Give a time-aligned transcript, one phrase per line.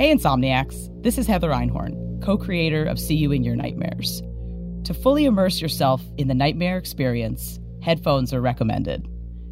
[0.00, 0.88] Hey, Insomniacs.
[1.02, 4.22] This is Heather Einhorn, co creator of See You in Your Nightmares.
[4.84, 9.06] To fully immerse yourself in the nightmare experience, headphones are recommended.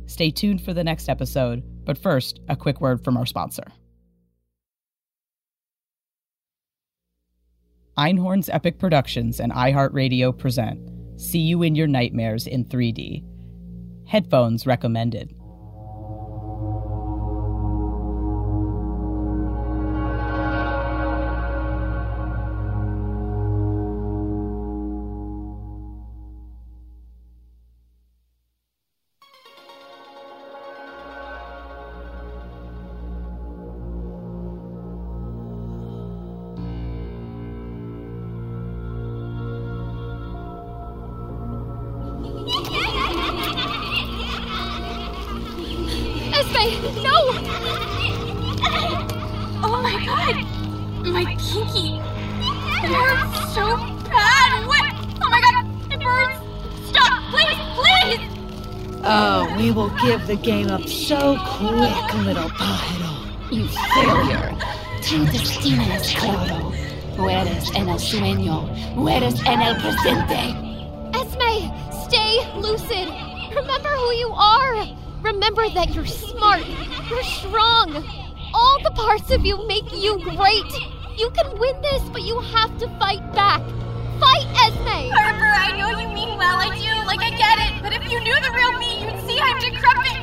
[0.06, 3.64] Stay tuned for the next episode, but first, a quick word from our sponsor.
[7.99, 10.80] Einhorn's Epic Productions and iHeartRadio present
[11.21, 13.22] See You in Your Nightmares in 3D.
[14.06, 15.37] Headphones recommended.
[53.39, 53.77] Hurts so
[54.09, 54.67] bad!
[54.67, 54.95] What?
[55.23, 55.93] Oh my god!
[55.93, 56.89] It burns!
[56.89, 57.23] Stop!
[57.31, 57.59] Please!
[57.77, 59.01] Please!
[59.05, 63.53] Oh, we will give the game up so quick, little pájaro.
[63.53, 64.55] You failure.
[65.03, 66.72] Tu destino es claro.
[67.16, 68.69] Mueres en el sueño.
[68.94, 70.55] Mueres en el presente.
[71.14, 71.72] Esme,
[72.05, 73.09] stay lucid.
[73.55, 74.86] Remember who you are.
[75.22, 76.62] Remember that you're smart.
[77.09, 78.05] You're strong.
[78.53, 80.97] All the parts of you make you great.
[81.19, 83.61] You can win this, but you have to fight back.
[84.20, 85.11] Fight, Esme!
[85.11, 86.58] Harper, I know you mean well.
[86.60, 87.06] I do.
[87.06, 87.83] Like, I get it.
[87.83, 90.14] But if you knew the real me, you'd see I'm decrepit.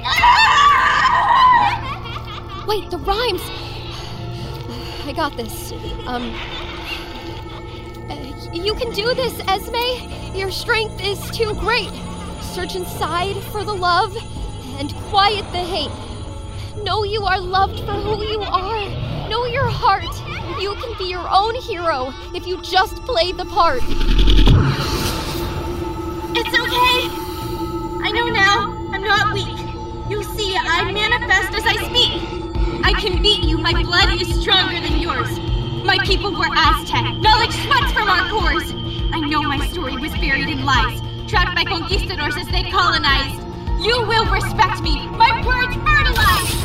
[2.68, 3.42] Wait, the rhymes.
[5.06, 5.72] I got this.
[6.08, 6.34] Um.
[8.10, 10.36] uh, You can do this, Esme.
[10.36, 11.92] Your strength is too great.
[12.42, 14.16] Search inside for the love
[14.80, 15.92] and quiet the hate.
[16.84, 19.30] Know you are loved for who you are.
[19.30, 20.04] Know your heart.
[20.60, 23.82] You can be your own hero if you just play the part.
[26.38, 27.10] It's okay.
[28.04, 28.72] I know now.
[28.94, 29.58] I'm not weak.
[30.10, 32.22] You see, I manifest as I speak.
[32.86, 33.58] I can beat you.
[33.58, 35.40] My blood is stronger than yours.
[35.84, 37.04] My people were Aztec.
[37.18, 38.72] Knowledge sweats from our cores.
[39.14, 43.42] I know my story was buried in lies, trapped by conquistadors as they colonized.
[43.84, 45.08] You will respect me.
[45.10, 46.65] My words fertilize.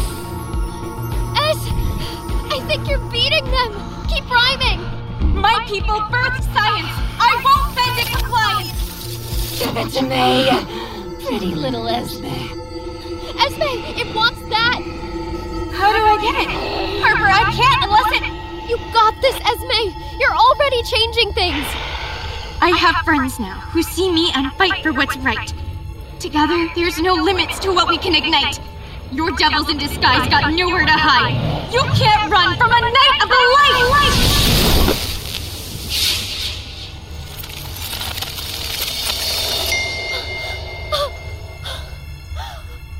[2.71, 3.73] Think you're beating them.
[4.07, 4.79] Keep rhyming.
[5.35, 6.87] My people birth science.
[7.19, 9.59] I won't bend in compliance.
[9.59, 11.27] Give it to me.
[11.27, 12.27] Pretty little Esme.
[12.27, 14.79] Esme, it wants that.
[15.75, 17.03] How do I get it?
[17.03, 18.71] Harper, I can't unless it.
[18.71, 19.91] You got this, Esme.
[20.21, 21.67] You're already changing things.
[22.63, 25.53] I have friends now who see me and fight for what's right.
[26.21, 28.61] Together, there's no limits to what we can ignite.
[29.11, 31.60] Your devils in disguise got nowhere to hide.
[31.73, 34.11] You can't run from a knight of the light!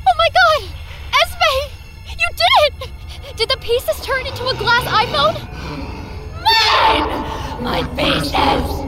[0.07, 0.61] Oh my god!
[1.21, 1.55] Esme!
[2.17, 3.35] You did it!
[3.35, 5.35] Did the pieces turn into a glass iPhone?
[6.39, 7.09] Mine!
[7.61, 8.81] My faces!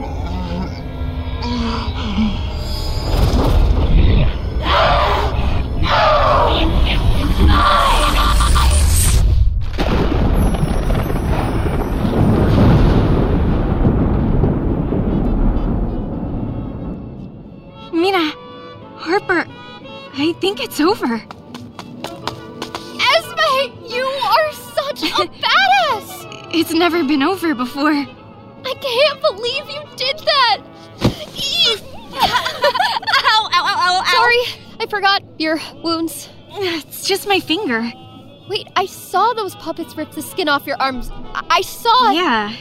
[20.54, 21.14] Think it's over.
[23.16, 23.86] Esme!
[23.86, 25.06] You are such a
[25.42, 26.50] badass!
[26.54, 27.92] It's never been over before.
[27.92, 30.62] I can't believe you did that!
[32.16, 34.12] Ow, ow, ow, ow, ow.
[34.12, 36.28] Sorry, I forgot your wounds.
[36.50, 37.82] It's just my finger.
[38.48, 41.10] Wait, I saw those puppets rip the skin off your arms.
[41.10, 42.14] I, I saw it.
[42.14, 42.54] Yeah.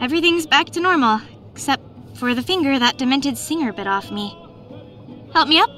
[0.00, 1.20] Everything's back to normal,
[1.52, 1.82] except
[2.16, 4.36] for the finger that demented singer bit off me.
[5.32, 5.70] Help me up.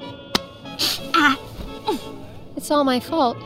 [2.55, 3.37] It's all my fault.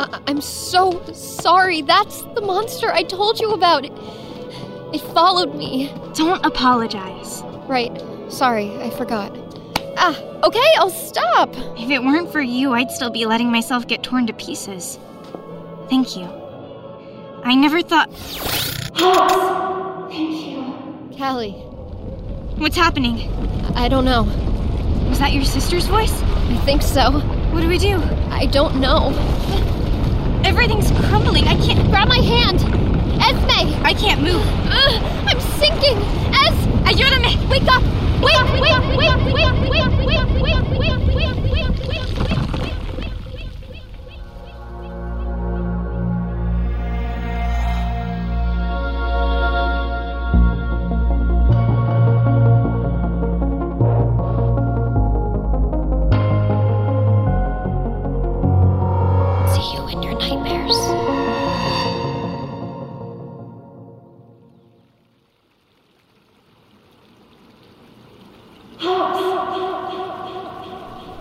[0.00, 1.82] I- I'm so sorry.
[1.82, 3.84] That's the monster I told you about.
[3.84, 3.92] It,
[4.92, 5.92] it followed me.
[6.14, 7.42] don't apologize.
[7.68, 7.92] Right.
[8.28, 9.36] Sorry, I forgot.
[9.96, 11.50] Ah, okay, I'll stop.
[11.78, 14.98] If it weren't for you, I'd still be letting myself get torn to pieces.
[15.90, 16.24] Thank you.
[17.44, 18.10] I never thought.
[20.10, 21.16] Thank you.
[21.18, 21.52] Callie,
[22.56, 23.30] What's happening?
[23.74, 24.24] I don't know.
[25.14, 26.10] Was that your sister's voice?
[26.22, 27.20] I think so.
[27.52, 28.02] What do we do?
[28.30, 29.14] I don't know.
[30.44, 31.44] Everything's crumbling.
[31.46, 31.88] I can't.
[31.88, 32.58] Grab my hand!
[33.22, 33.80] Esme!
[33.84, 34.44] I can't move.
[34.66, 35.98] Ugh, I'm sinking!
[36.34, 36.56] Es!
[36.82, 37.48] Ayúdame!
[37.48, 37.84] Wake up!
[38.24, 42.23] Wait, wait, wait, wait, wait, wait, wait, wait, wait, wait, wait, wait, wait.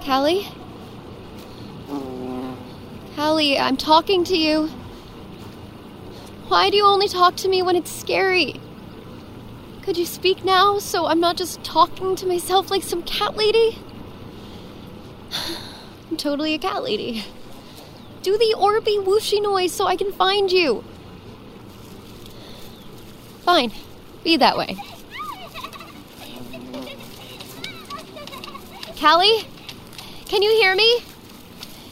[0.05, 0.45] Callie?
[3.15, 4.67] Callie, I'm talking to you.
[6.49, 8.59] Why do you only talk to me when it's scary?
[9.81, 13.79] Could you speak now so I'm not just talking to myself like some cat lady?
[16.11, 17.23] I'm totally a cat lady.
[18.23, 20.83] Do the orby whooshy noise so I can find you.
[23.43, 23.71] Fine,
[24.25, 24.75] be that way.
[28.99, 29.47] Callie?
[30.33, 30.97] Can you hear me?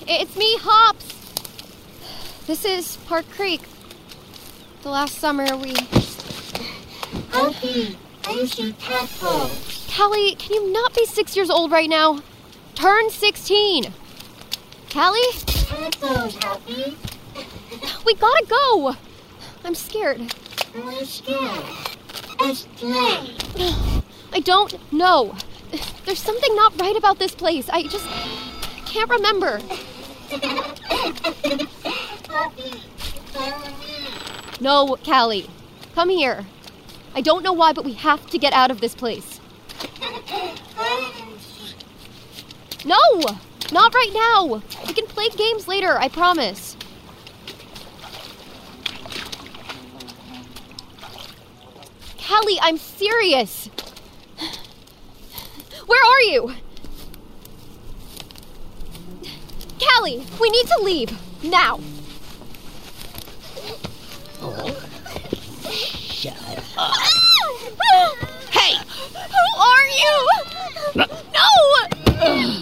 [0.07, 1.13] It's me, Hops.
[2.47, 3.61] This is Park Creek.
[4.81, 5.75] The last summer we.
[7.33, 7.95] Alfie,
[8.25, 9.51] where's your tadpole?
[9.95, 12.23] Callie, can you not be six years old right now?
[12.73, 13.93] Turn 16.
[14.89, 15.19] Callie?
[16.01, 16.97] Alfie.
[18.05, 18.95] We gotta go.
[19.63, 20.33] I'm scared.
[20.73, 21.63] We're scared.
[22.39, 23.35] Let's play.
[24.33, 25.35] I don't know.
[26.05, 27.69] There's something not right about this place.
[27.69, 28.07] I just
[28.85, 29.59] can't remember.
[34.59, 35.49] No, Callie.
[35.95, 36.45] Come here.
[37.13, 39.39] I don't know why, but we have to get out of this place.
[42.85, 42.97] No!
[43.71, 44.61] Not right now!
[44.87, 46.75] We can play games later, I promise.
[52.27, 53.69] Callie, I'm serious!
[55.91, 56.53] Where are you?
[59.77, 61.11] Callie, we need to leave.
[61.43, 61.81] Now!
[65.69, 66.37] Shut
[66.77, 66.93] up!
[68.51, 68.77] Hey!
[69.33, 70.15] Who are you?
[70.95, 71.07] No!
[72.21, 72.60] Ah!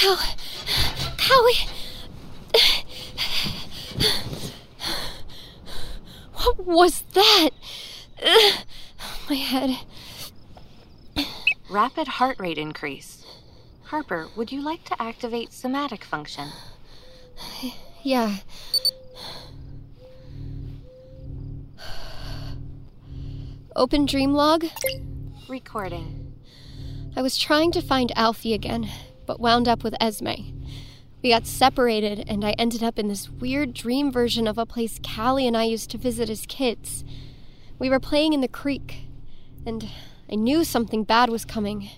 [0.00, 0.16] Cow,
[1.18, 1.68] Cowie.
[6.32, 7.50] What was that?
[9.28, 9.76] My head.
[11.68, 13.26] Rapid heart rate increase.
[13.82, 16.48] Harper, would you like to activate somatic function?
[18.02, 18.36] Yeah.
[23.76, 24.64] Open dream log.
[25.46, 26.32] Recording.
[27.14, 28.88] I was trying to find Alfie again,
[29.30, 30.42] but wound up with Esme.
[31.22, 34.98] We got separated, and I ended up in this weird dream version of a place
[35.04, 37.04] Callie and I used to visit as kids.
[37.78, 39.02] We were playing in the creek,
[39.64, 39.88] and
[40.28, 41.90] I knew something bad was coming.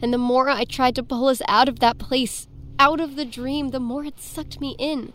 [0.00, 2.48] And the more I tried to pull us out of that place,
[2.78, 5.12] out of the dream, the more it sucked me in.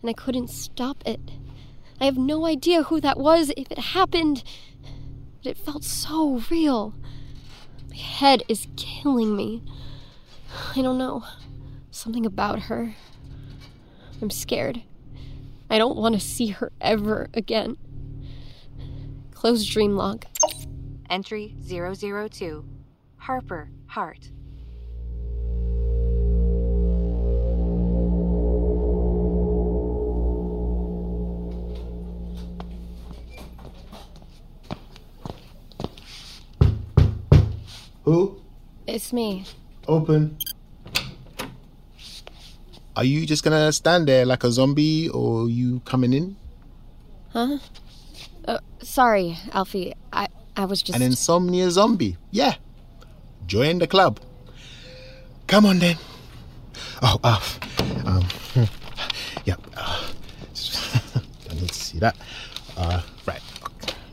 [0.00, 1.20] And I couldn't stop it.
[2.00, 4.44] I have no idea who that was, if it happened,
[5.42, 6.94] but it felt so real.
[7.90, 9.62] My head is killing me.
[10.76, 11.24] I don't know.
[11.90, 12.94] Something about her.
[14.22, 14.82] I'm scared.
[15.68, 17.76] I don't want to see her ever again.
[19.32, 20.24] Close dream log.
[21.08, 22.64] Entry 002.
[23.16, 24.30] Harper, Hart.
[38.04, 38.40] Who?
[38.86, 39.44] It's me.
[39.90, 40.38] Open.
[42.94, 46.36] Are you just gonna stand there like a zombie or you coming in?
[47.32, 47.58] Huh?
[48.46, 49.94] Uh, sorry, Alfie.
[50.12, 52.16] I I was just An insomnia zombie.
[52.30, 52.54] Yeah.
[53.46, 54.20] Join the club.
[55.48, 55.96] Come on then.
[57.02, 57.40] Oh, uh,
[58.06, 58.24] um,
[59.44, 59.58] yep.
[59.76, 60.06] Uh,
[61.50, 62.14] I need to see that.
[62.76, 63.42] Uh, right.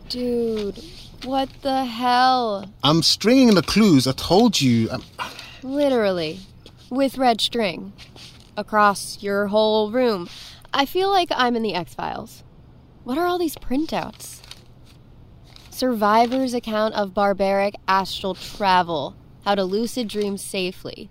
[0.09, 0.81] Dude,
[1.23, 2.65] what the hell?
[2.83, 4.07] I'm stringing the clues.
[4.07, 4.89] I told you.
[4.89, 5.03] Um,
[5.67, 6.39] Literally.
[6.89, 7.91] With red string.
[8.55, 10.29] Across your whole room.
[10.73, 12.45] I feel like I'm in the X Files.
[13.03, 14.41] What are all these printouts?
[15.69, 19.17] Survivor's account of barbaric astral travel.
[19.43, 21.09] How to lucid dream safely.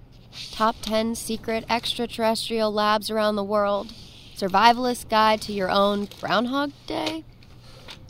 [0.52, 3.92] Top 10 secret extraterrestrial labs around the world.
[4.34, 7.24] Survivalist guide to your own Groundhog Day.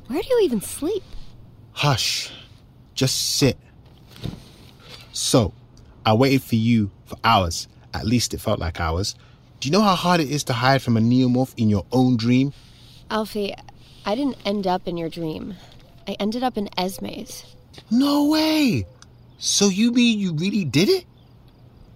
[0.06, 1.02] Where do you even sleep?
[1.72, 2.30] Hush.
[2.94, 3.58] Just sit.
[5.12, 5.52] So,
[6.06, 7.66] I waited for you for hours.
[7.92, 9.16] At least it felt like hours.
[9.58, 12.16] Do you know how hard it is to hide from a neomorph in your own
[12.16, 12.52] dream?
[13.10, 13.52] Alfie,
[14.04, 15.56] I didn't end up in your dream.
[16.06, 17.56] I ended up in Esme's.
[17.90, 18.86] No way.
[19.38, 21.04] So you mean you really did it?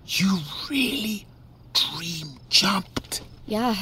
[0.07, 0.39] You
[0.69, 1.25] really
[1.73, 3.23] dream jumped.
[3.47, 3.77] Yeah,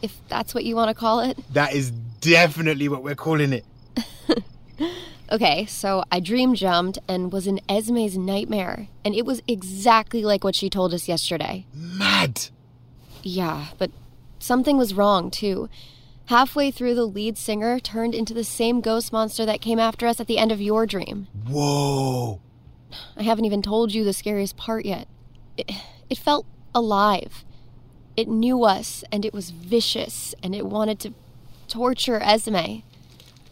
[0.00, 1.36] if that's what you want to call it.
[1.54, 3.64] That is definitely what we're calling it.
[5.32, 10.44] Okay, so I dream jumped and was in Esme's nightmare, and it was exactly like
[10.44, 11.64] what she told us yesterday.
[11.72, 12.48] Mad.
[13.22, 13.90] Yeah, but
[14.38, 15.70] something was wrong, too.
[16.26, 20.20] Halfway through, the lead singer turned into the same ghost monster that came after us
[20.20, 21.28] at the end of your dream.
[21.48, 22.38] Whoa.
[23.16, 25.08] I haven't even told you the scariest part yet.
[25.56, 25.72] It,
[26.10, 27.42] it felt alive.
[28.18, 31.14] It knew us, and it was vicious, and it wanted to
[31.68, 32.82] torture Esme.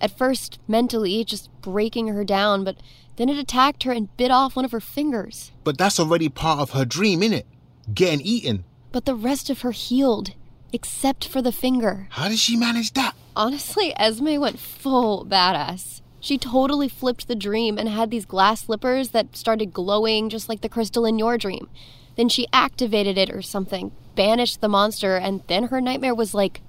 [0.00, 2.76] At first, mentally, just breaking her down, but
[3.16, 5.52] then it attacked her and bit off one of her fingers.
[5.62, 7.45] But that's already part of her dream, innit?
[7.92, 8.64] Getting eaten.
[8.92, 10.30] But the rest of her healed,
[10.73, 12.09] except for the finger.
[12.11, 13.14] How did she manage that?
[13.37, 16.00] Honestly, Esme went full badass.
[16.19, 20.61] She totally flipped the dream and had these glass slippers that started glowing just like
[20.61, 21.69] the crystal in your dream.
[22.16, 26.61] Then she activated it or something, banished the monster, and then her nightmare was like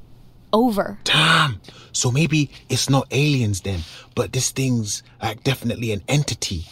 [0.54, 1.00] over.
[1.04, 1.60] Damn.
[1.92, 3.82] So maybe it's not aliens then,
[4.16, 6.66] but this thing's like definitely an entity,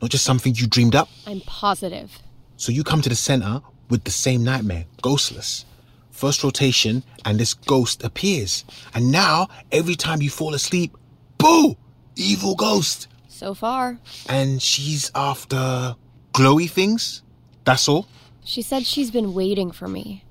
[0.00, 1.08] not just something you dreamed up.
[1.26, 2.18] I'm positive.
[2.56, 5.64] So you come to the center with the same nightmare, ghostless.
[6.10, 8.64] First rotation, and this ghost appears.
[8.92, 10.96] And now, every time you fall asleep,
[11.38, 11.76] boo!
[12.16, 13.06] Evil ghost.
[13.28, 13.98] So far.
[14.28, 15.94] And she's after
[16.32, 17.22] glowy things?
[17.64, 18.08] That's all?
[18.44, 20.24] She said she's been waiting for me.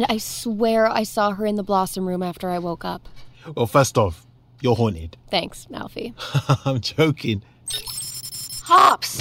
[0.00, 3.06] And I swear I saw her in the Blossom Room after I woke up.
[3.54, 4.24] Well, first off,
[4.62, 5.18] you're haunted.
[5.30, 6.14] Thanks, Alfie.
[6.64, 7.42] I'm joking.
[8.64, 9.20] Hops!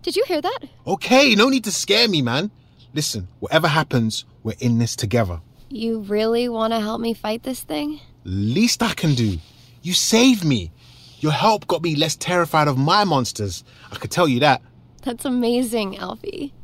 [0.00, 0.60] Did you hear that?
[0.86, 2.50] Okay, no need to scare me, man.
[2.94, 5.42] Listen, whatever happens, we're in this together.
[5.68, 8.00] You really want to help me fight this thing?
[8.24, 9.36] Least I can do.
[9.82, 10.72] You saved me.
[11.20, 13.62] Your help got me less terrified of my monsters.
[13.92, 14.62] I could tell you that.
[15.02, 16.54] That's amazing, Alfie.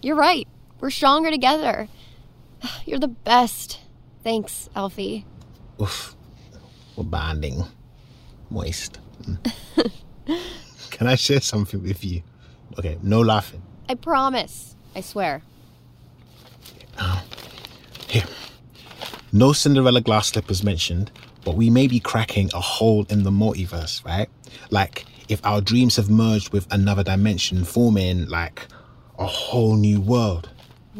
[0.00, 0.48] You're right.
[0.80, 1.88] We're stronger together.
[2.84, 3.80] You're the best.
[4.22, 5.24] Thanks, Alfie.
[5.80, 6.14] Oof.
[6.96, 7.64] We're bonding.
[8.50, 8.98] Moist.
[9.22, 9.90] Mm.
[10.90, 12.22] Can I share something with you?
[12.78, 13.62] Okay, no laughing.
[13.88, 14.76] I promise.
[14.94, 15.42] I swear.
[18.08, 18.24] Here.
[19.32, 21.12] No Cinderella glass slippers mentioned,
[21.44, 24.28] but we may be cracking a hole in the multiverse, right?
[24.70, 28.66] Like, if our dreams have merged with another dimension, forming like
[29.18, 30.50] a whole new world.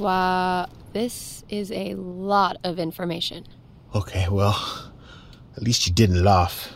[0.01, 3.47] Wow, this is a lot of information.
[3.95, 4.57] Okay, well,
[5.55, 6.73] at least you didn't laugh.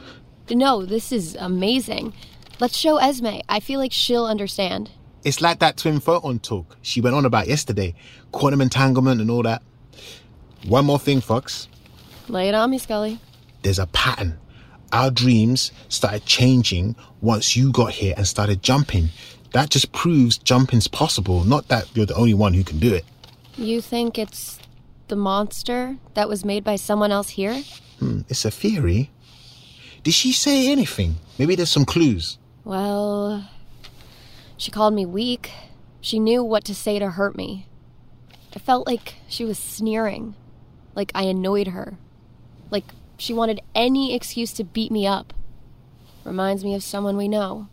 [0.50, 2.12] No, this is amazing.
[2.61, 3.40] Let's show Esme.
[3.49, 4.90] I feel like she'll understand.
[5.25, 7.95] It's like that twin photon talk she went on about yesterday
[8.31, 9.62] quantum entanglement and all that.
[10.66, 11.66] One more thing, Fox.
[12.28, 13.19] Lay it on me, Scully.
[13.62, 14.38] There's a pattern.
[14.93, 19.09] Our dreams started changing once you got here and started jumping.
[19.52, 23.07] That just proves jumping's possible, not that you're the only one who can do it.
[23.56, 24.58] You think it's
[25.08, 27.62] the monster that was made by someone else here?
[27.99, 29.11] Hmm, it's a theory.
[30.02, 31.16] Did she say anything?
[31.38, 32.38] Maybe there's some clues.
[32.64, 33.49] Well,
[34.56, 35.50] she called me weak.
[36.00, 37.66] She knew what to say to hurt me.
[38.54, 40.34] I felt like she was sneering,
[40.94, 41.99] like I annoyed her,
[42.70, 42.84] like
[43.16, 45.32] she wanted any excuse to beat me up.
[46.25, 47.68] Reminds me of someone we know,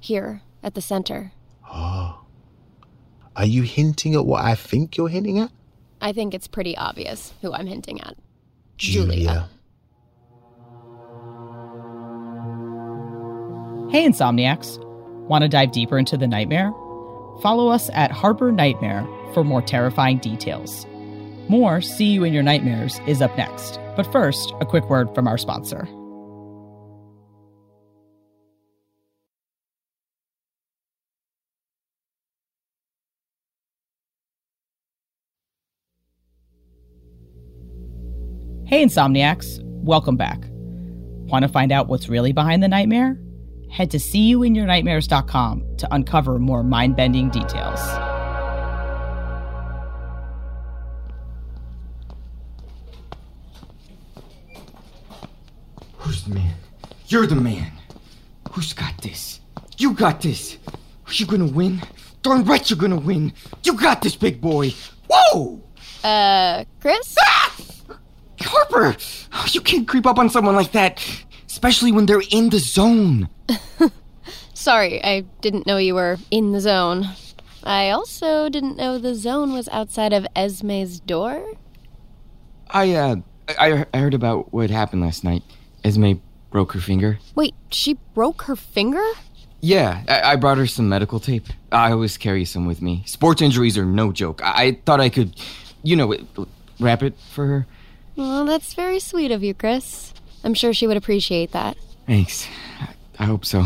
[0.00, 1.32] here at the center.
[1.64, 2.20] Ah.
[3.38, 5.52] Are you hinting at what I think you're hinting at?
[6.00, 8.16] I think it's pretty obvious who I'm hinting at.
[8.76, 9.48] Julia.
[13.90, 14.84] Hey, Insomniacs!
[15.28, 16.72] Want to dive deeper into the nightmare?
[17.40, 20.84] Follow us at Harbor Nightmare for more terrifying details.
[21.48, 23.78] More See You in Your Nightmares is up next.
[23.94, 25.88] But first, a quick word from our sponsor.
[38.68, 39.62] Hey, Insomniacs!
[39.62, 40.42] Welcome back.
[40.50, 43.18] Want to find out what's really behind the nightmare?
[43.70, 47.80] Head to seeyouinyournightmares.com to uncover more mind bending details.
[55.96, 56.54] Who's the man?
[57.06, 57.72] You're the man.
[58.50, 59.40] Who's got this?
[59.78, 60.58] You got this.
[61.06, 61.80] Are you gonna win?
[62.20, 63.32] Darn right you're gonna win.
[63.64, 64.74] You got this, big boy.
[65.08, 65.62] Whoa!
[66.04, 67.16] Uh, Chris?
[68.40, 68.96] Harper!
[69.32, 71.04] Oh, You can't creep up on someone like that,
[71.46, 73.28] especially when they're in the zone.
[74.54, 77.08] Sorry, I didn't know you were in the zone.
[77.64, 81.52] I also didn't know the zone was outside of Esme's door.
[82.70, 83.16] I, uh,
[83.58, 85.42] I, I heard about what happened last night.
[85.84, 86.14] Esme
[86.50, 87.18] broke her finger.
[87.34, 89.04] Wait, she broke her finger?
[89.60, 91.46] Yeah, I, I brought her some medical tape.
[91.72, 93.02] I always carry some with me.
[93.06, 94.42] Sports injuries are no joke.
[94.42, 95.40] I, I thought I could,
[95.82, 96.14] you know,
[96.80, 97.66] wrap it for her.
[98.18, 100.12] Well, that's very sweet of you, Chris.
[100.42, 101.76] I'm sure she would appreciate that.
[102.04, 102.48] Thanks.
[102.80, 102.88] I,
[103.20, 103.60] I hope so.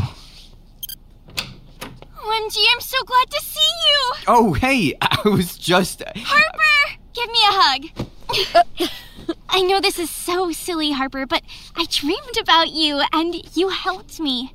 [1.35, 4.13] OMG, I'm so glad to see you!
[4.29, 6.03] Oh, hey, I was just.
[6.15, 6.99] Harper!
[7.15, 8.91] Give me a hug.
[9.49, 11.43] I know this is so silly, Harper, but
[11.75, 14.53] I dreamed about you and you helped me.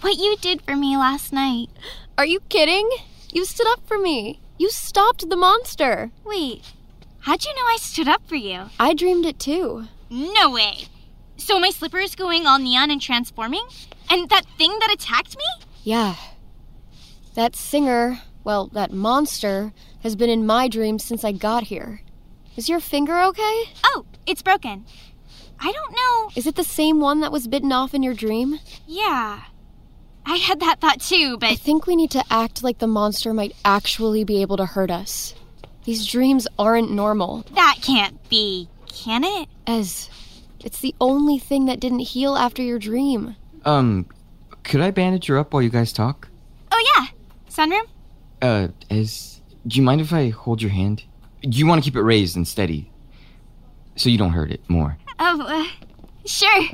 [0.00, 1.70] What you did for me last night.
[2.18, 2.90] Are you kidding?
[3.32, 4.40] You stood up for me.
[4.58, 6.10] You stopped the monster.
[6.24, 6.64] Wait,
[7.20, 8.70] how'd you know I stood up for you?
[8.78, 9.86] I dreamed it too.
[10.10, 10.86] No way.
[11.36, 13.66] So my slipper's going all neon and transforming?
[14.10, 15.44] And that thing that attacked me?
[15.82, 16.16] Yeah.
[17.34, 19.72] That singer, well, that monster,
[20.02, 22.02] has been in my dreams since I got here.
[22.56, 23.64] Is your finger okay?
[23.84, 24.84] Oh, it's broken.
[25.60, 26.30] I don't know.
[26.36, 28.58] Is it the same one that was bitten off in your dream?
[28.86, 29.42] Yeah.
[30.26, 31.50] I had that thought too, but.
[31.50, 34.90] I think we need to act like the monster might actually be able to hurt
[34.90, 35.34] us.
[35.84, 37.44] These dreams aren't normal.
[37.54, 39.48] that can't be, can it?
[39.66, 40.08] Ez,
[40.60, 43.36] it's the only thing that didn't heal after your dream.
[43.64, 44.06] Um,
[44.62, 46.28] could I bandage her up while you guys talk?
[46.70, 47.06] Oh, yeah.
[47.50, 47.86] Sunroom?
[48.42, 49.40] Uh, as.
[49.66, 51.04] Do you mind if I hold your hand?
[51.42, 52.90] Do you want to keep it raised and steady?
[53.96, 54.96] So you don't hurt it more.
[55.18, 55.66] Oh, uh,
[56.26, 56.64] sure.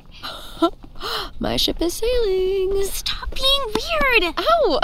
[1.41, 2.83] My ship is sailing.
[2.85, 4.35] Stop being weird.
[4.39, 4.81] Ow!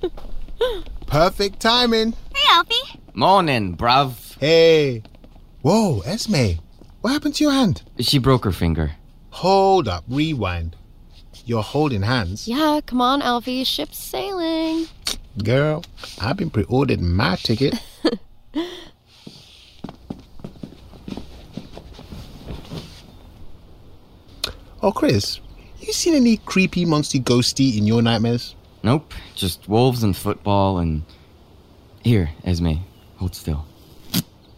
[1.06, 2.12] Perfect timing.
[2.34, 3.00] Hey, Alfie.
[3.18, 4.36] Morning, bruv.
[4.38, 5.02] Hey.
[5.62, 6.60] Whoa, Esme.
[7.00, 7.82] What happened to your hand?
[7.98, 8.92] She broke her finger.
[9.30, 10.76] Hold up, rewind.
[11.46, 12.46] You're holding hands.
[12.46, 13.64] Yeah, come on, Alfie.
[13.64, 14.88] Ship's sailing.
[15.42, 15.82] Girl,
[16.20, 17.82] I've been pre-ordered my ticket.
[24.82, 25.40] oh, Chris,
[25.80, 28.54] you seen any creepy, monster ghosty in your nightmares?
[28.82, 31.04] Nope, just wolves and football and.
[32.04, 32.82] Here, Esme,
[33.16, 33.66] hold still.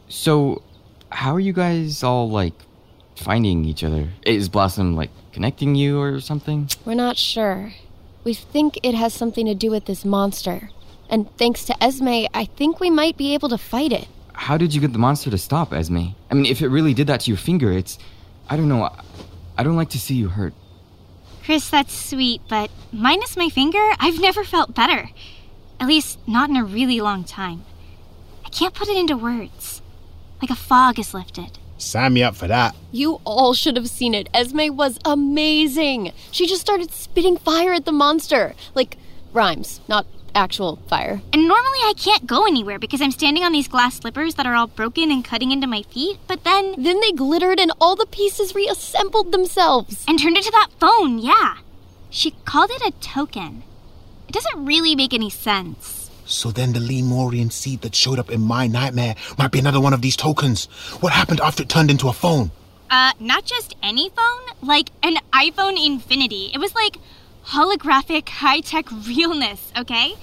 [0.08, 0.62] So,
[1.10, 2.54] how are you guys all, like,
[3.16, 4.08] finding each other?
[4.24, 6.68] Is Blossom, like, connecting you or something?
[6.84, 7.72] We're not sure.
[8.24, 10.70] We think it has something to do with this monster.
[11.10, 14.08] And thanks to Esme, I think we might be able to fight it.
[14.34, 16.08] How did you get the monster to stop, Esme?
[16.30, 17.98] I mean, if it really did that to your finger, it's.
[18.48, 18.84] I don't know.
[18.84, 19.00] I-
[19.56, 20.54] I don't like to see you hurt.
[21.44, 25.10] Chris, that's sweet, but minus my finger, I've never felt better.
[25.80, 27.64] At least, not in a really long time.
[28.48, 29.82] I can't put it into words.
[30.40, 31.58] Like a fog is lifted.
[31.76, 32.74] Sign me up for that.
[32.90, 34.30] You all should have seen it.
[34.32, 36.12] Esme was amazing.
[36.30, 38.54] She just started spitting fire at the monster.
[38.74, 38.96] Like
[39.34, 41.20] rhymes, not actual fire.
[41.30, 44.54] And normally I can't go anywhere because I'm standing on these glass slippers that are
[44.54, 46.74] all broken and cutting into my feet, but then.
[46.82, 50.06] Then they glittered and all the pieces reassembled themselves.
[50.08, 51.58] And turned into that phone, yeah.
[52.08, 53.62] She called it a token.
[54.26, 55.97] It doesn't really make any sense.
[56.28, 59.94] So then the Lemurian seed that showed up in my nightmare might be another one
[59.94, 60.66] of these tokens.
[61.00, 62.50] What happened after it turned into a phone?
[62.90, 66.50] Uh, not just any phone, like an iPhone Infinity.
[66.52, 66.98] It was like
[67.46, 70.14] holographic, high tech realness, okay?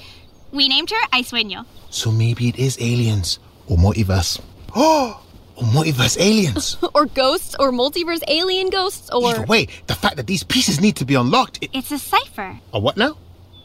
[0.51, 1.65] We named her Aisueño.
[1.89, 4.39] So maybe it is aliens or multiverse.
[4.75, 5.21] Oh,
[5.55, 6.77] or multiverse aliens.
[6.93, 9.29] or ghosts, or multiverse alien ghosts, or.
[9.31, 11.57] Either way, the fact that these pieces need to be unlocked.
[11.63, 12.59] It, It's a cipher.
[12.73, 13.17] a what now?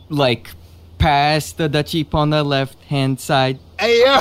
[0.08, 0.50] Like,
[1.00, 3.58] pass the, the chip on the left hand side.
[3.78, 4.20] Hey yo,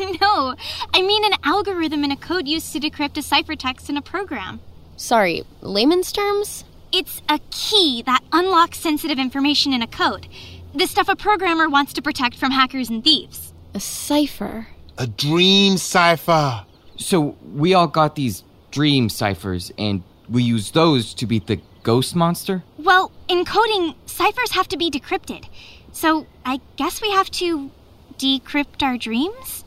[0.20, 0.54] no,
[0.94, 4.60] I mean an algorithm in a code used to decrypt a ciphertext in a program.
[4.96, 6.64] Sorry, layman's terms?
[6.92, 10.28] It's a key that unlocks sensitive information in a code.
[10.74, 13.52] The stuff a programmer wants to protect from hackers and thieves.
[13.74, 14.68] A cipher.
[14.96, 16.64] a dream cipher.
[16.96, 22.16] So, we all got these dream ciphers, and we use those to beat the ghost
[22.16, 22.64] monster?
[22.78, 25.44] Well, in coding, ciphers have to be decrypted.
[25.92, 27.70] So I guess we have to
[28.18, 29.64] decrypt our dreams?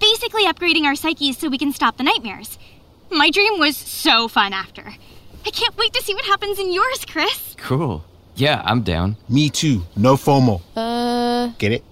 [0.00, 2.58] Basically, upgrading our psyches so we can stop the nightmares.
[3.10, 4.94] My dream was so fun after.
[5.46, 7.54] I can't wait to see what happens in yours, Chris.
[7.58, 8.04] Cool.
[8.36, 9.16] Yeah, I'm down.
[9.28, 9.82] Me too.
[9.96, 10.60] No FOMO.
[10.76, 11.84] Uh, Get it?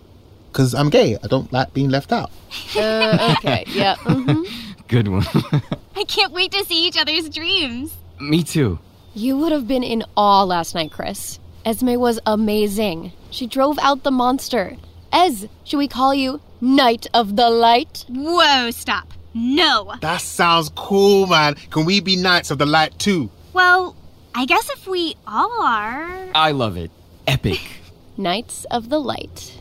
[0.52, 1.16] Cause I'm gay.
[1.22, 2.31] I don't like being left out.
[2.76, 3.96] uh okay, yeah.
[3.96, 4.42] hmm
[4.88, 5.24] Good one.
[5.96, 7.92] I can't wait to see each other's dreams.
[8.20, 8.79] Me too.
[9.16, 11.40] You would have been in awe last night, Chris.
[11.64, 13.12] Esme was amazing.
[13.31, 14.76] She drove out the monster.
[15.11, 18.05] Ez, should we call you Knight of the Light?
[18.11, 19.14] Whoa, stop.
[19.33, 19.94] No.
[20.02, 21.55] That sounds cool, man.
[21.70, 23.31] Can we be knights of the light too?
[23.55, 23.96] Well,
[24.35, 26.29] I guess if we all are.
[26.35, 26.90] I love it.
[27.26, 27.61] Epic.
[28.18, 29.56] Knights of the Light.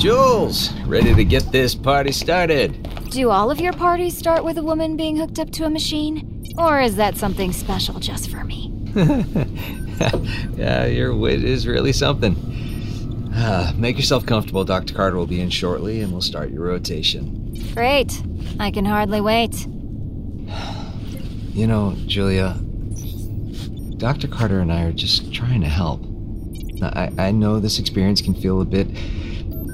[0.00, 2.88] Jules, ready to get this party started?
[3.10, 6.42] Do all of your parties start with a woman being hooked up to a machine?
[6.56, 8.72] Or is that something special just for me?
[10.56, 12.34] yeah, your wit is really something.
[13.34, 14.64] Uh, make yourself comfortable.
[14.64, 14.94] Dr.
[14.94, 17.52] Carter will be in shortly, and we'll start your rotation.
[17.74, 18.22] Great.
[18.58, 19.66] I can hardly wait.
[21.52, 22.58] You know, Julia,
[23.98, 24.28] Dr.
[24.28, 26.02] Carter and I are just trying to help.
[26.82, 28.88] I, I know this experience can feel a bit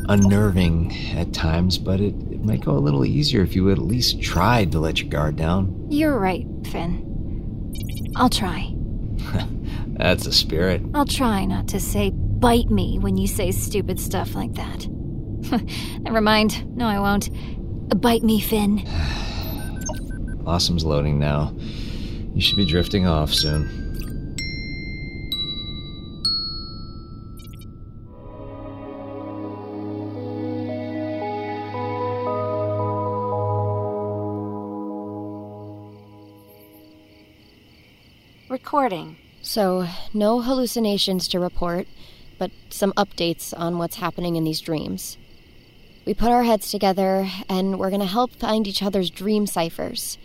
[0.08, 4.22] unnerving at times, but it, it might go a little easier if you at least
[4.22, 5.86] tried to let your guard down.
[5.90, 7.02] You're right, Finn.
[8.16, 8.74] I'll try.
[9.88, 10.82] That's a spirit.
[10.94, 14.86] I'll try not to say bite me when you say stupid stuff like that.
[16.00, 16.76] Never mind.
[16.76, 17.30] No, I won't.
[18.00, 18.76] Bite me, Finn.
[20.44, 21.54] Blossom's loading now.
[22.34, 23.85] You should be drifting off soon.
[38.66, 39.16] Recording.
[39.42, 41.86] So, no hallucinations to report,
[42.36, 45.16] but some updates on what's happening in these dreams.
[46.04, 50.18] We put our heads together, and we're gonna help find each other's dream ciphers.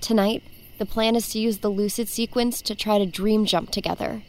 [0.00, 0.42] Tonight,
[0.78, 4.24] the plan is to use the lucid sequence to try to dream jump together.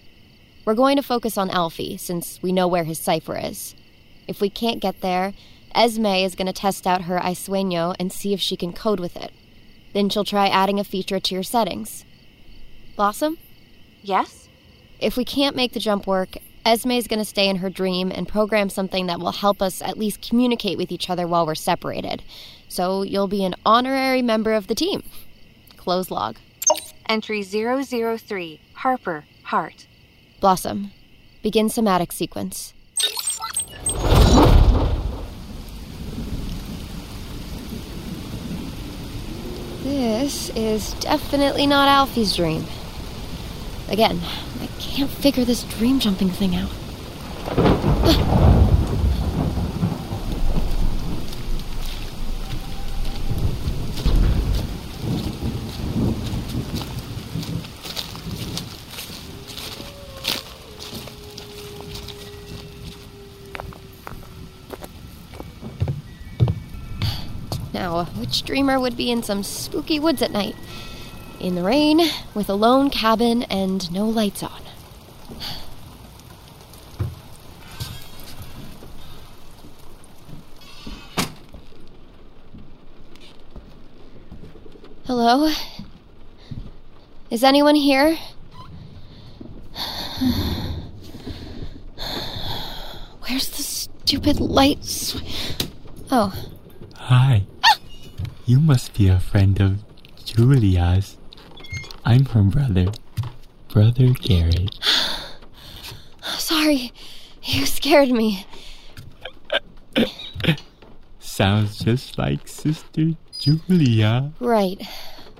[0.63, 3.73] We're going to focus on Alfie, since we know where his cipher is.
[4.27, 5.33] If we can't get there,
[5.73, 8.99] Esme is going to test out her I Sueño and see if she can code
[8.99, 9.31] with it.
[9.93, 12.05] Then she'll try adding a feature to your settings.
[12.95, 13.39] Blossom?
[14.05, 14.47] Yes?
[14.99, 18.11] If we can't make the jump work, Esme is going to stay in her dream
[18.11, 21.55] and program something that will help us at least communicate with each other while we're
[21.55, 22.21] separated.
[22.67, 25.03] So you'll be an honorary member of the team.
[25.75, 26.37] Close log.
[27.09, 28.59] Entry 003.
[28.75, 29.25] Harper.
[29.43, 29.87] Hart.
[30.39, 30.91] Blossom.
[31.41, 32.73] Begin somatic sequence.
[39.83, 42.65] This is definitely not Alfie's dream.
[43.87, 44.19] Again,
[44.59, 46.69] I can't figure this dream jumping thing out.
[67.73, 70.55] Now, which dreamer would be in some spooky woods at night?
[71.45, 72.01] In the rain,
[72.33, 74.63] with a lone cabin and no lights on.
[85.05, 85.51] Hello?
[87.29, 88.17] Is anyone here?
[93.27, 95.13] Where's the stupid light?
[96.09, 96.33] Oh,
[96.95, 97.45] Hi.
[98.47, 99.83] You must be a friend of
[100.25, 101.17] Julia's.
[102.05, 102.87] I'm her brother,
[103.69, 104.77] Brother Garrett.
[106.37, 106.93] sorry.
[107.43, 108.45] You scared me.
[111.19, 114.31] Sounds just like Sister Julia.
[114.39, 114.81] Right.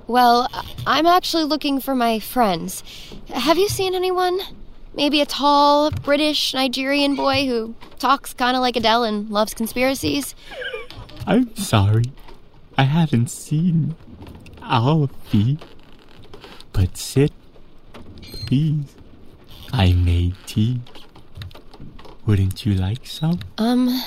[0.08, 0.48] Well,
[0.86, 2.84] I'm actually looking for my friends.
[3.30, 4.40] Have you seen anyone?
[4.96, 10.36] Maybe a tall, British, Nigerian boy who talks kind of like Adele and loves conspiracies?
[11.28, 12.06] I'm sorry.
[12.78, 13.96] I haven't seen
[14.62, 15.58] Alfie.
[16.76, 17.32] But sit,
[18.22, 18.96] please.
[19.72, 20.82] I made tea.
[22.26, 23.40] Wouldn't you like some?
[23.58, 24.04] Um,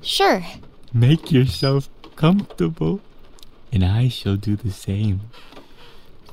[0.00, 0.42] sure.
[0.94, 3.02] Make yourself comfortable,
[3.70, 5.20] and I shall do the same.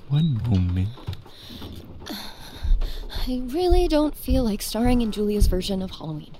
[0.08, 0.90] One moment.
[3.28, 6.34] I really don't feel like starring in Julia's version of Halloween.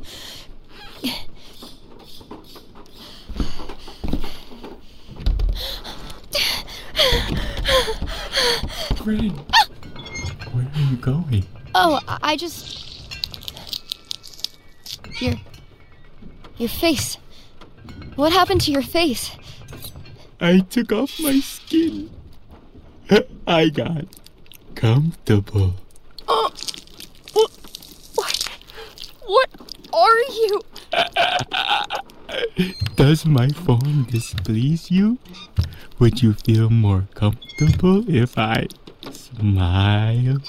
[8.98, 9.32] Friend,
[10.52, 11.46] where are you going?
[11.76, 12.86] Oh, I- I just.
[15.22, 15.36] Your.
[16.58, 17.18] Your face.
[18.16, 19.32] What happened to your face?
[20.42, 22.10] I took off my skin.
[23.48, 24.06] I got
[24.76, 25.74] comfortable.
[26.28, 26.52] Oh!
[27.34, 27.52] What?
[28.16, 28.48] What,
[29.26, 29.50] what
[29.94, 30.62] are you?
[32.96, 35.18] Does my phone displease you?
[36.00, 38.68] Would you feel more comfortable if I
[39.12, 40.40] smile?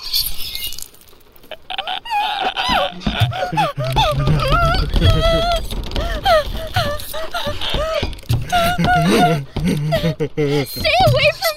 [10.67, 11.50] Stay away from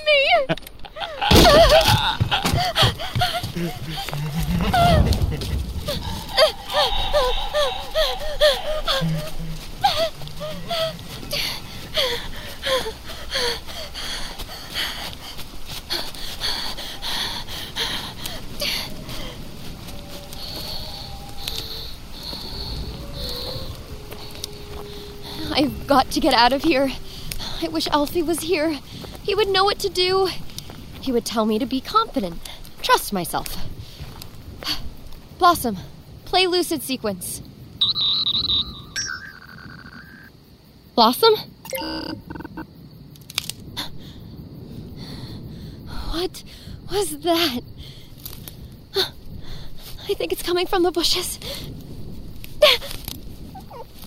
[25.94, 26.92] got to get out of here.
[27.62, 28.80] I wish Alfie was here.
[29.22, 30.28] He would know what to do.
[31.02, 32.50] He would tell me to be confident,
[32.82, 33.56] trust myself.
[35.38, 35.78] Blossom,
[36.26, 37.44] play Lucid Sequence.
[40.96, 41.36] Blossom?
[46.10, 46.44] What
[46.92, 47.62] was that?
[50.10, 51.38] I think it's coming from the bushes.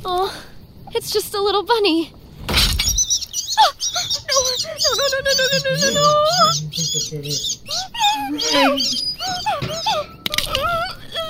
[0.05, 0.46] Oh,
[0.97, 2.11] it's just a little bunny.
[2.49, 2.55] No,
[3.97, 6.07] no, no, no, no, no, no, no, no.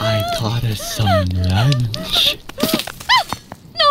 [0.01, 2.39] I taught us some lunch.
[3.75, 3.89] No,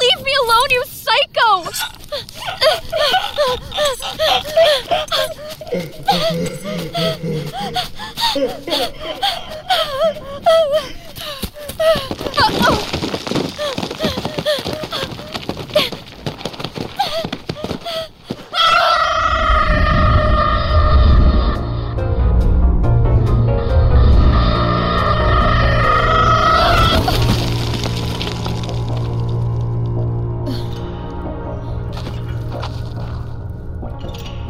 [0.00, 1.68] leave me alone, you psycho!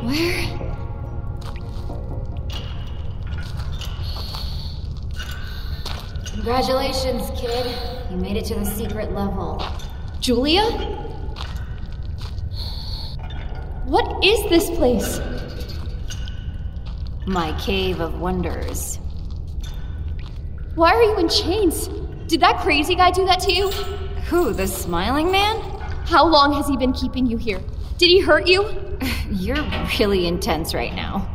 [0.08, 0.48] Where?
[6.32, 7.76] Congratulations, kid.
[8.10, 9.62] You made it to the secret level.
[10.20, 10.62] Julia?
[13.84, 15.20] What is this place?
[17.26, 18.98] My cave of wonders.
[20.74, 21.88] Why are you in chains?
[22.28, 23.68] Did that crazy guy do that to you?
[24.30, 25.60] Who, the smiling man?
[26.06, 27.60] How long has he been keeping you here?
[27.98, 28.87] Did he hurt you?
[29.30, 29.62] You're
[29.98, 31.28] really intense right now.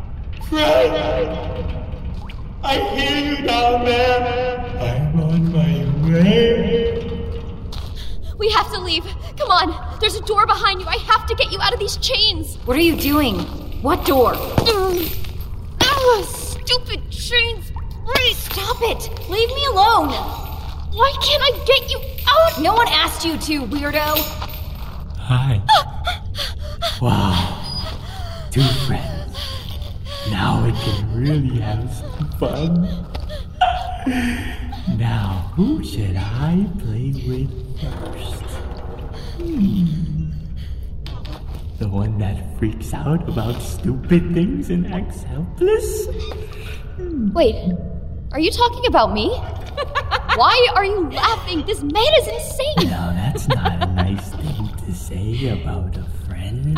[2.63, 4.59] I hear you down there.
[4.79, 6.99] I'm on my way.
[8.37, 9.03] We have to leave.
[9.37, 9.99] Come on.
[9.99, 10.87] There's a door behind you.
[10.87, 12.57] I have to get you out of these chains.
[12.65, 13.39] What are you doing?
[13.81, 14.33] What door?
[15.81, 17.71] Ah, stupid chains.
[18.05, 19.29] Please stop it!
[19.29, 20.09] Leave me alone!
[20.09, 22.61] Why can't I get you out?
[22.61, 24.17] No one asked you to, weirdo!
[25.17, 25.61] Hi.
[27.01, 27.62] Wow.
[28.53, 29.35] Two friends.
[30.29, 32.87] Now we can really have some fun.
[34.95, 37.49] Now, who should I play with
[37.81, 38.43] first?
[39.41, 40.29] Hmm.
[41.79, 46.07] The one that freaks out about stupid things and acts helpless?
[46.99, 47.73] Wait,
[48.33, 49.29] are you talking about me?
[50.35, 51.65] Why are you laughing?
[51.65, 52.91] This man is insane.
[52.91, 56.77] No, that's not a nice thing to say about a friend.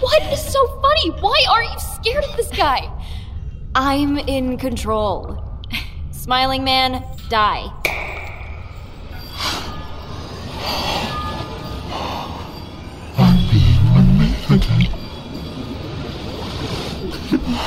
[0.00, 1.10] What is so funny?
[1.20, 2.88] Why aren't you scared of this guy?
[3.74, 5.42] I'm in control.
[6.12, 7.72] Smiling man, die.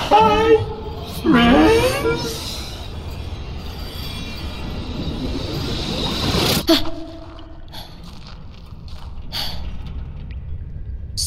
[0.10, 0.56] Hi,
[1.22, 1.92] friends.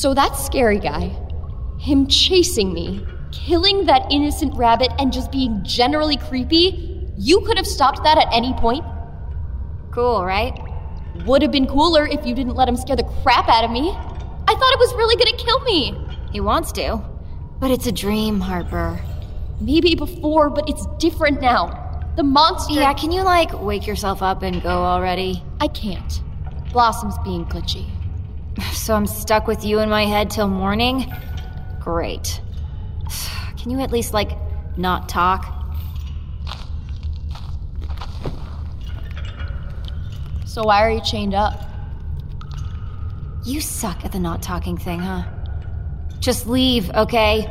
[0.04, 1.16] So that scary guy,
[1.78, 7.66] him chasing me, killing that innocent rabbit, and just being generally creepy, you could have
[7.66, 8.84] stopped that at any point.
[9.92, 10.52] Cool, right?
[11.24, 13.92] Would have been cooler if you didn't let him scare the crap out of me.
[13.92, 15.96] I thought it was really gonna kill me.
[16.32, 17.02] He wants to.
[17.58, 19.00] But it's a dream, Harper.
[19.58, 22.12] Maybe before, but it's different now.
[22.16, 22.74] The monster.
[22.74, 25.42] Yeah, can you, like, wake yourself up and go already?
[25.62, 26.20] I can't.
[26.74, 27.86] Blossom's being glitchy.
[28.72, 31.12] So I'm stuck with you in my head till morning?
[31.80, 32.40] Great.
[33.58, 34.32] Can you at least, like,
[34.76, 35.46] not talk?
[40.44, 41.60] So why are you chained up?
[43.44, 45.24] You suck at the not talking thing, huh?
[46.20, 47.48] Just leave, okay?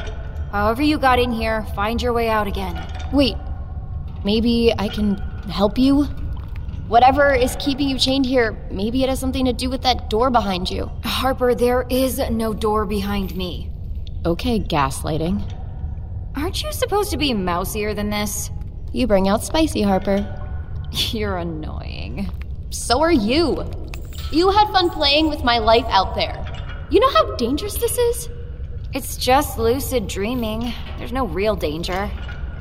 [0.51, 2.79] However you got in here, find your way out again.
[3.11, 3.35] Wait,
[4.23, 5.17] maybe I can
[5.49, 6.07] help you?
[6.93, 10.29] Whatever is keeping you chained here, maybe it has something to do with that door
[10.29, 10.91] behind you.
[11.03, 13.71] Harper, there is no door behind me.
[14.27, 15.41] Okay, gaslighting.
[16.35, 18.51] Aren't you supposed to be mousier than this?
[18.91, 20.23] You bring out spicy, Harper.
[20.91, 22.29] You're annoying.
[22.69, 23.65] So are you.
[24.31, 26.45] You had fun playing with my life out there.
[26.91, 28.29] You know how dangerous this is?
[28.93, 30.71] It's just lucid dreaming.
[30.99, 32.11] There's no real danger.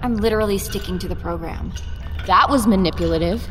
[0.01, 1.71] I'm literally sticking to the program.
[2.27, 3.47] That was manipulative.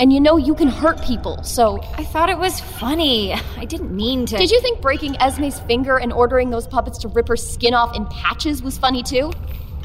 [0.00, 1.78] And you know you can hurt people, so.
[1.98, 3.34] I thought it was funny.
[3.58, 4.38] I didn't mean to.
[4.38, 7.94] Did you think breaking Esme's finger and ordering those puppets to rip her skin off
[7.94, 9.30] in patches was funny too?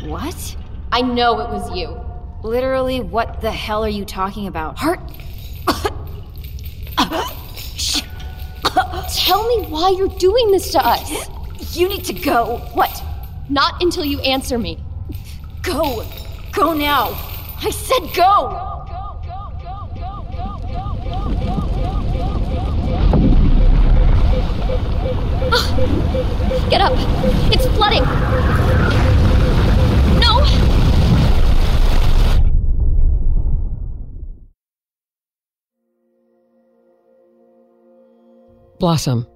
[0.05, 0.55] What?
[0.93, 1.99] I know it was you.
[2.43, 4.79] Literally, what the hell are you talking about?
[4.79, 5.01] Hart.
[9.13, 11.29] Tell me why you're doing this to us.
[11.75, 12.59] You need to go.
[12.73, 13.03] What?
[13.49, 14.79] Not until you answer me.
[15.61, 16.05] Go.
[16.53, 17.09] Go now.
[17.61, 18.74] I said go.
[26.69, 26.93] Get up.
[27.53, 28.03] It's flooding.
[30.19, 30.43] No.
[38.79, 39.27] Blossom.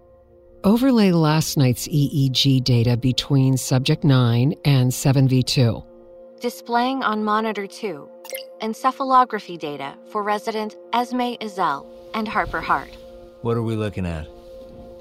[0.64, 5.86] Overlay last night's EEG data between Subject 9 and 7V2.
[6.42, 8.10] Displaying on Monitor 2
[8.62, 12.90] encephalography data for resident Esme Izel and Harper Hart.
[13.42, 14.28] What are we looking at?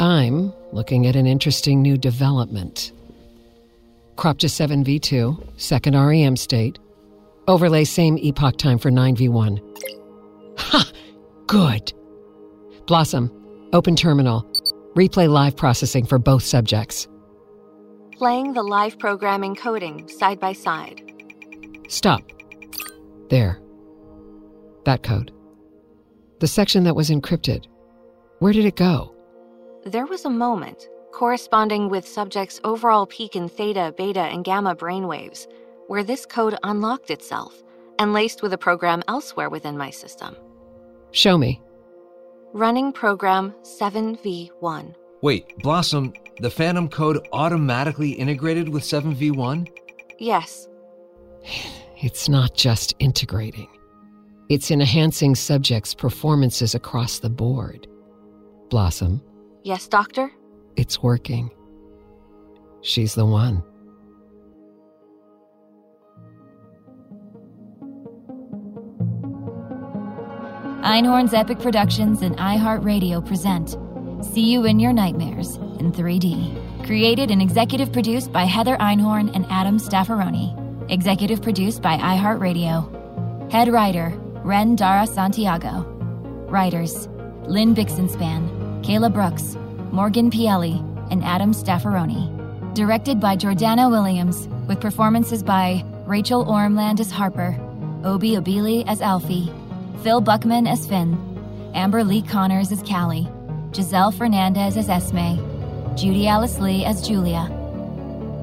[0.01, 2.93] I'm looking at an interesting new development.
[4.15, 6.79] Crop to 7v2, second REM state.
[7.49, 9.61] Overlay same epoch time for 9v1.
[10.59, 10.91] Ha!
[11.47, 11.93] Good.
[12.87, 13.33] Blossom,
[13.73, 14.43] open terminal.
[14.95, 17.09] Replay live processing for both subjects.
[18.13, 21.03] Playing the live program encoding side by side.
[21.89, 22.23] Stop.
[23.31, 23.61] There.
[24.85, 25.33] That code.
[26.41, 27.67] The section that was encrypted.
[28.39, 29.15] Where did it go?
[29.89, 35.47] There was a moment, corresponding with subjects' overall peak in theta, beta, and gamma brainwaves,
[35.87, 37.63] where this code unlocked itself
[37.99, 40.37] and laced with a program elsewhere within my system.
[41.13, 41.63] Show me.
[42.53, 44.95] Running program 7v1.
[45.23, 49.69] Wait, Blossom, the Phantom code automatically integrated with 7v1?
[50.19, 50.69] Yes.
[52.01, 53.67] It's not just integrating,
[54.49, 57.89] it's enhancing subjects' performances across the board.
[58.71, 59.21] Blossom,
[59.65, 60.31] Yes, Doctor?
[60.77, 61.51] it's working.
[62.83, 63.65] She's the one.
[70.83, 73.77] Einhorn's Epic Productions and iHeartRadio present
[74.25, 76.85] See You in Your Nightmares in 3D.
[76.87, 80.91] Created and executive produced by Heather Einhorn and Adam Staffaroni.
[80.91, 83.51] Executive produced by iHeartRadio.
[83.53, 84.13] Head writer
[84.45, 85.85] Ren Dara Santiago.
[86.49, 87.09] Writers
[87.47, 88.58] Lynn Bixenspan,
[88.89, 89.55] Kayla Brooks,
[89.93, 90.79] Morgan Pielli,
[91.11, 92.75] and Adam Staffaroni.
[92.75, 97.55] Directed by Jordana Williams, with performances by Rachel Ormland as Harper,
[98.03, 99.53] Obi Obili as Alfie,
[100.03, 101.19] Phil Buckman as Finn,
[101.75, 103.29] Amber Lee Connors as Callie,
[103.75, 105.37] Giselle Fernandez as Esme,
[105.95, 107.47] Judy Alice Lee as Julia,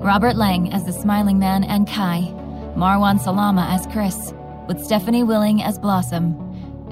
[0.03, 2.21] Robert Lang as the Smiling Man and Kai,
[2.75, 4.31] Marwan Salama as Chris,
[4.67, 6.44] with Stephanie Willing as Blossom,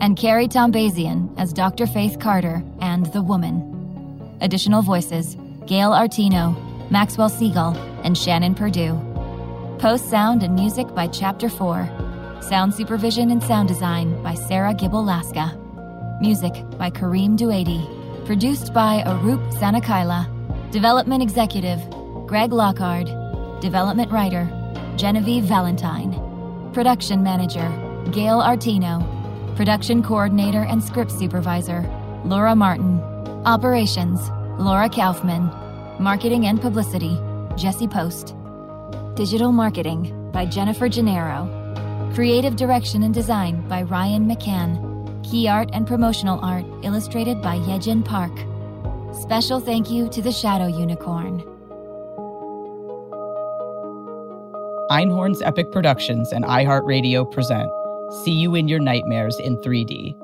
[0.04, 1.88] and Carrie Tombazian as Dr.
[1.88, 4.36] Faith Carter and the Woman.
[4.42, 9.00] Additional voices Gail Artino, Maxwell Siegel, and Shannon Purdue.
[9.80, 11.88] Post sound and music by Chapter 4.
[12.42, 15.58] Sound supervision and sound design by Sarah Gibble Laska.
[16.20, 17.88] Music by Kareem Duady.
[18.26, 20.28] Produced by Arup Sanakaila.
[20.72, 21.80] Development executive
[22.28, 23.08] Greg Lockhard.
[23.62, 24.50] Development writer
[24.98, 26.12] Genevieve Valentine.
[26.74, 27.70] Production manager
[28.12, 29.23] Gail Artino.
[29.56, 31.82] Production coordinator and script supervisor
[32.26, 33.00] Laura Martin.
[33.46, 35.44] Operations Laura Kaufman.
[36.00, 37.20] Marketing and publicity
[37.56, 38.36] Jesse Post.
[39.14, 41.48] Digital marketing by Jennifer Gennaro.
[42.16, 45.24] Creative direction and design by Ryan McCann.
[45.24, 48.34] Key art and promotional art illustrated by Yejin Park.
[49.22, 51.44] Special thank you to the Shadow Unicorn.
[54.90, 57.70] Einhorn's Epic Productions and iHeartRadio present
[58.22, 60.16] See You in Your Nightmares in 3D,